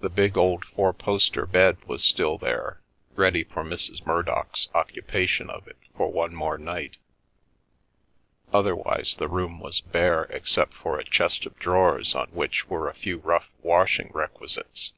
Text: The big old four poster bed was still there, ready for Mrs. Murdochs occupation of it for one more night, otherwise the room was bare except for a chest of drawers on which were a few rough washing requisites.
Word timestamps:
The 0.00 0.08
big 0.10 0.36
old 0.36 0.64
four 0.64 0.92
poster 0.92 1.46
bed 1.46 1.84
was 1.84 2.02
still 2.02 2.38
there, 2.38 2.80
ready 3.14 3.44
for 3.44 3.62
Mrs. 3.62 4.04
Murdochs 4.04 4.66
occupation 4.74 5.48
of 5.48 5.68
it 5.68 5.76
for 5.96 6.10
one 6.10 6.34
more 6.34 6.58
night, 6.58 6.96
otherwise 8.52 9.14
the 9.16 9.28
room 9.28 9.60
was 9.60 9.80
bare 9.80 10.24
except 10.30 10.74
for 10.74 10.98
a 10.98 11.04
chest 11.04 11.46
of 11.46 11.56
drawers 11.60 12.16
on 12.16 12.26
which 12.32 12.68
were 12.68 12.88
a 12.88 12.94
few 12.94 13.18
rough 13.18 13.48
washing 13.62 14.10
requisites. 14.12 14.92